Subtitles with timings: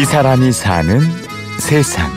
[0.00, 1.00] 이 사람이 사는
[1.58, 2.08] 세상.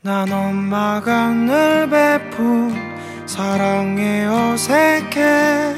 [0.00, 2.74] 난 엄마가 늘 베푼
[3.24, 5.76] 사랑에 어색해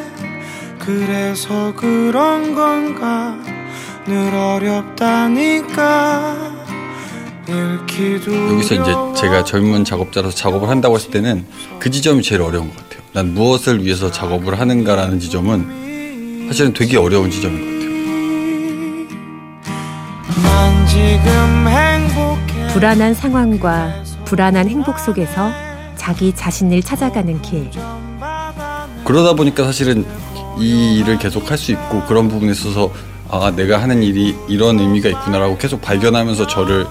[0.78, 3.36] 그래서 그런 건가
[4.06, 5.76] 늘 어렵다니까
[7.50, 11.44] 여기서 이제 제가 젊은 작업자라서 작업을 한다고 했을 때는
[11.80, 13.02] 그 지점이 제일 어려운 것 같아요.
[13.12, 15.79] 난 무엇을 위해서 작업을 하는가라는 지점은
[16.50, 17.90] 사실은 되게 어려운 지점인 것 같아요.
[20.42, 25.52] 난 지금 행복해 불안한 상황과 불안한 행복 속에서
[25.94, 27.70] 자기 자신을 찾아가는 길.
[29.04, 30.04] 그러다 보니까 사실은
[30.58, 32.92] 이 일을 계속 할 수 있고 그런 부분에 있어서
[33.28, 36.84] 아 내가 하는 일이 이런 의미가 있구나라고 계속 발견하면서 저를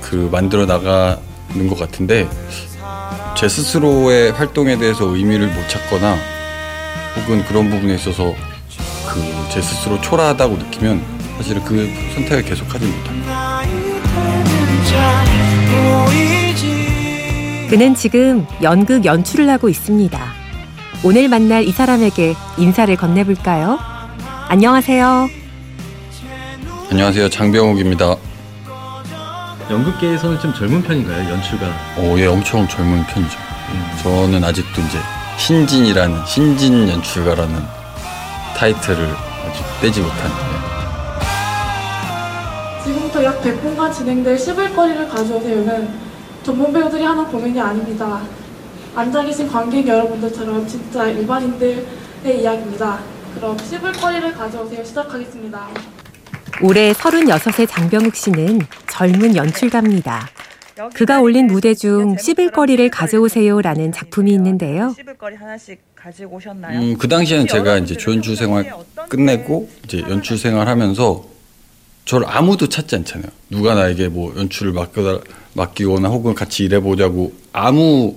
[0.00, 2.26] 그 만들어 나가는 것 같은데
[3.36, 6.16] 제 스스로의 활동에 대해서 의미를 못 찾거나
[7.16, 8.34] 혹은 그런 부분에 있어서
[9.08, 11.02] 그 제 스스로 초라하다고 느끼면
[11.38, 13.62] 사실은 그 선택을 계속하지 못합니다.
[17.70, 20.18] 그는 지금 연극 연출을 하고 있습니다.
[21.04, 23.78] 오늘 만날 이 사람에게 인사를 건네볼까요?
[24.48, 25.28] 안녕하세요.
[26.90, 28.16] 안녕하세요 장병욱입니다.
[29.70, 31.30] 연극계에서는 좀 젊은 편인가요?
[31.30, 31.66] 연출가.
[31.98, 33.38] 오, 예, 엄청 젊은 편이죠.
[34.02, 34.98] 저는 아직도 이제
[35.36, 37.77] 신진이라는 신진 연출가라는
[38.58, 39.06] 타이틀을
[39.46, 40.28] 아직 떼지 못한.
[42.80, 42.82] 예.
[42.82, 45.88] 지금부터 약 100분간 진행될 11거리를 가져오세요는
[46.42, 48.20] 전문 배우들이 하는 공연이 아닙니다.
[48.96, 51.86] 앉아 계신 관객 여러분들처럼 진짜 일반인들의
[52.40, 52.98] 이야기입니다.
[53.36, 55.68] 그럼 11거리를 가져오세요 시작하겠습니다.
[56.60, 58.58] 올해 36의 장병욱 씨는
[58.90, 60.26] 젊은 연출가입니다.
[60.94, 64.94] 그가 올린 무대 중 씹을 거리를 가져오세요라는 작품이 있는데요.
[66.70, 68.72] 음, 그 당시에는 제가 이제 조연출 생활
[69.08, 71.24] 끝내고 이제 연출 생활하면서
[72.04, 73.30] 저를 아무도 찾지 않잖아요.
[73.50, 75.20] 누가 나에게 뭐 연출을 맡겨
[75.54, 78.16] 맡기거나 혹은 같이 일해보자고 아무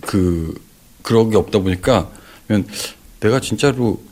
[0.00, 0.54] 그
[1.02, 2.10] 그런 게 없다 보니까
[2.48, 2.66] 면
[3.20, 4.02] 내가 진짜로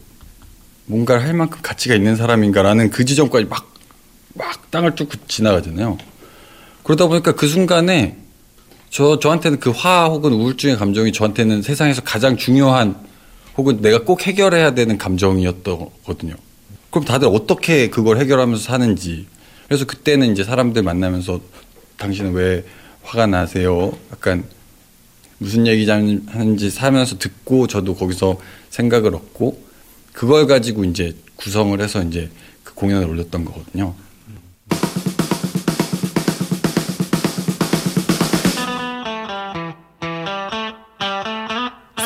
[0.87, 3.73] 뭔가를 할 만큼 가치가 있는 사람인가라는 그 지점까지 막,
[4.35, 5.97] 막 땅을 뚫고 지나가잖아요.
[6.83, 8.17] 그러다 보니까 그 순간에
[8.91, 12.97] 저, 저한테는 그 화 혹은 우울증의 감정이 저한테는 세상에서 가장 중요한
[13.57, 16.35] 혹은 내가 꼭 해결해야 되는 감정이었거든요.
[16.91, 19.27] 그럼 다들 어떻게 그걸 해결하면서 사는지.
[19.67, 21.41] 그래서 그때는 이제 사람들 만나면서
[21.97, 22.65] 당신은 왜
[23.03, 23.93] 화가 나세요?
[24.11, 24.45] 약간
[25.39, 28.39] 무슨 얘기 하는지 사면서 듣고 저도 거기서
[28.71, 29.63] 생각을 얻고
[30.13, 32.31] 그걸 가지고 이제 구성을 해서 이제
[32.63, 33.95] 그 공연을 올렸던 거거든요.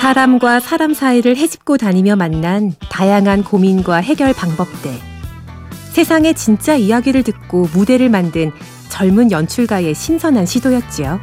[0.07, 4.93] 사람과 사람 사이를 헤집고 다니며 만난 다양한 고민과 해결 방법들.
[5.95, 8.53] 세상의 진짜 이야기를 듣고 무대를 만든
[8.89, 11.19] 젊은 연출가의 신선한 시도였지요.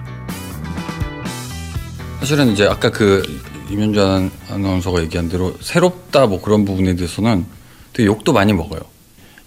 [2.20, 3.24] 사실은 이제 아까 그
[3.70, 4.02] 임현주
[4.50, 7.46] 아나운서가 얘기한 대로 새롭다 뭐 그런 부분에 대해서는
[7.94, 8.82] 되게 욕도 많이 먹어요.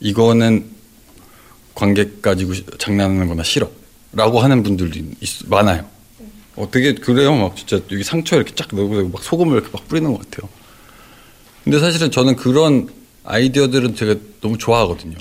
[0.00, 0.64] 이거는
[1.74, 3.68] 관객 가지고 장난하는 거나 싫어.
[4.14, 5.95] 라고 하는 분들도 있, 많아요.
[6.56, 7.34] 어, 되게 그래요.
[7.34, 10.48] 막 진짜 여기 상처에 이렇게 쫙 넣고 막 소금을 이렇게 막 뿌리는 것 같아요.
[11.64, 12.88] 근데 사실은 저는 그런
[13.24, 15.16] 아이디어들은 제가 너무 좋아하거든요.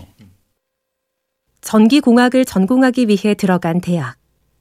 [1.61, 4.15] 전기공학을 전공하기 위해 들어간 대학.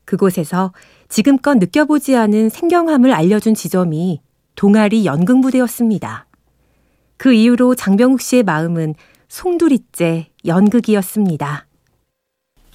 [0.06, 0.72] 그곳에서
[1.08, 4.20] 지금껏 느껴보지 않은 생경함을 알려준 지점이
[4.56, 6.26] 동아리 연극무대였습니다.
[7.16, 8.94] 그 이후로 장병욱 씨의 마음은
[9.28, 11.66] 송두리째 연극이었습니다.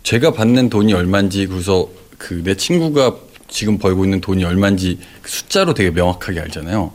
[0.04, 3.18] 제가 받는 돈이 얼마인지 그래서 그 내 친구가
[3.50, 6.92] 지금 벌고 있는 돈이 얼마인지 그 숫자로 되게 명확하게 알잖아요.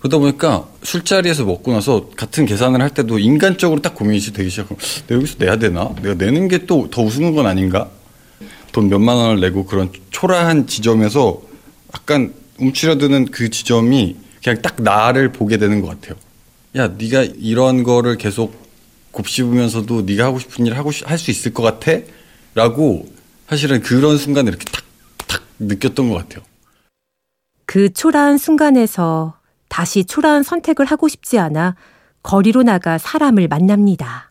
[0.00, 5.14] 그러다 보니까 술자리에서 먹고 나서 같은 계산을 할 때도 인간적으로 딱 고민이 되기 시작하면 내가
[5.20, 5.94] 여기서 내야 되나?
[6.02, 7.88] 내가 내는 게 또 더 우스운 건 아닌가?
[8.72, 11.40] 돈 몇만 원을 내고 그런 초라한 지점에서
[11.94, 16.14] 약간 움츠려드는 그 지점이 그냥 딱 나를 보게 되는 것 같아요.
[16.76, 18.66] 야, 네가 이런 거를 계속
[19.12, 21.92] 곱씹으면서도 네가 하고 싶은 일 하고 할 수 있을 것 같아?
[22.54, 23.08] 라고
[23.48, 24.64] 사실은 그런 순간에 이렇게
[25.58, 26.44] 느꼈던 것 같아요.
[27.64, 29.34] 그 초라한 순간에서
[29.68, 31.74] 다시 초라한 선택을 하고 싶지 않아
[32.22, 34.30] 거리로 나가 사람을 만납니다.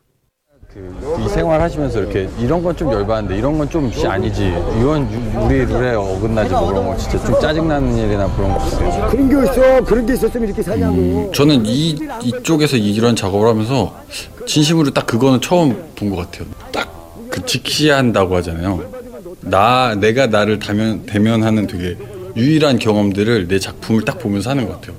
[1.23, 4.47] 이 생활 하시면서 이렇게 이런 건 좀 열받는데 이런 건 좀 아니지.
[4.77, 5.03] 이건
[5.45, 9.07] 우리 룰에 어긋나지 뭐 그런 거 진짜 좀 짜증나는 일이나 그런 거 없어요.
[9.09, 9.83] 그런 게 있어.
[9.85, 11.31] 그런 게 있었으면 이렇게 사냐고.
[11.33, 13.97] 저는 이 이쪽에서 이런 작업을 하면서
[14.45, 16.45] 진심으로 딱 그거는 처음 본 것 같아요.
[16.73, 19.04] 딱그 직시한다고 하잖아요.
[19.45, 21.95] 나 내가 나를 대면 대면하는 되게
[22.35, 24.97] 유일한 경험들을 내 작품을 딱 보면서 하는 것 같아요.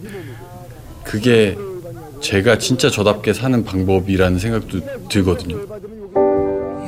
[1.04, 1.56] 그게
[2.20, 5.58] 제가 진짜 저답게 사는 방법이라는 생각도 들거든요.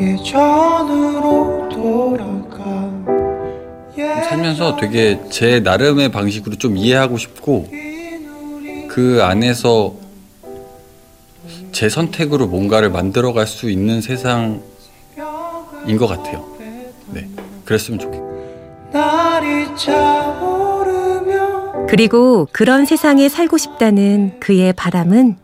[0.00, 2.88] 예전으로 돌아가
[4.28, 7.69] 살면서 되게 제 나름의 방식으로 좀 이해하고 싶고
[8.88, 9.94] 그 안에서
[11.72, 14.61] 제 선택으로 뭔가를 만들어갈 수 있는 세상인
[15.99, 16.57] 것 같아요.
[17.69, 18.29] 네, 그랬으면 좋겠고.
[18.93, 21.26] 날이 차오르면
[21.87, 25.37] 그리고 그런 세상에 살고 싶다는 그의 바람은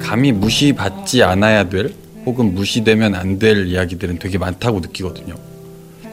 [0.00, 1.94] 감히 무시받지 않아야 될
[2.24, 5.34] 혹은 무시되면 안 될 이야기들은 되게 많다고 느끼거든요.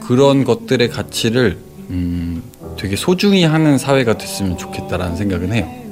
[0.06, 1.58] 그런 것들의 가치를
[1.90, 2.44] 음,
[2.78, 5.83] 되게 소중히 하는 사회가 됐으면 좋겠다라는 생각은 해요.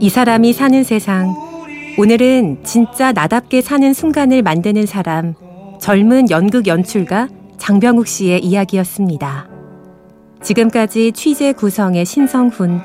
[0.00, 1.34] 이 사람이 사는 세상.
[1.98, 5.34] 오늘은 진짜 나답게 사는 순간을 만드는 사람,
[5.80, 9.48] 젊은 연극 연출가 장병욱 씨의 이야기였습니다.
[10.40, 12.80] 지금까지 취재 구성의 신성훈,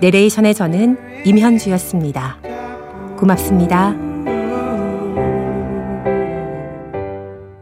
[0.00, 2.38] 내레이션의 저는 임현주였습니다.
[3.16, 4.07] 고맙습니다.